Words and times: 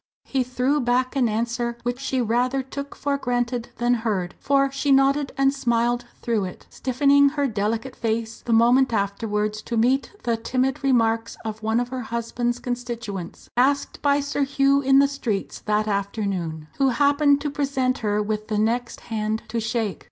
He 0.23 0.41
threw 0.43 0.79
back 0.81 1.15
an 1.15 1.29
answer 1.29 1.77
which 1.83 1.99
she 1.99 2.21
rather 2.23 2.63
took 2.63 2.95
for 2.95 3.19
granted 3.19 3.69
than 3.77 3.93
heard, 3.93 4.33
for 4.39 4.71
she 4.71 4.91
nodded 4.91 5.31
and 5.37 5.53
smiled 5.53 6.05
through 6.23 6.45
it 6.45 6.65
stiffening 6.71 7.29
her 7.29 7.45
delicate 7.45 7.95
face 7.95 8.41
the 8.41 8.51
moment 8.51 8.93
afterwards 8.93 9.61
to 9.61 9.77
meet 9.77 10.11
the 10.23 10.37
timid 10.37 10.83
remarks 10.83 11.37
of 11.45 11.61
one 11.61 11.79
of 11.79 11.89
her 11.89 12.01
husband's 12.01 12.57
constituents 12.57 13.51
asked 13.55 14.01
by 14.01 14.19
Sir 14.21 14.41
Hugh 14.41 14.81
in 14.81 14.97
the 14.97 15.07
streets 15.07 15.59
that 15.67 15.87
afternoon 15.87 16.67
who 16.79 16.89
happened 16.89 17.39
to 17.41 17.51
present 17.51 17.99
her 17.99 18.23
with 18.23 18.47
the 18.47 18.57
next 18.57 19.01
hand 19.01 19.43
to 19.49 19.59
shake. 19.59 19.99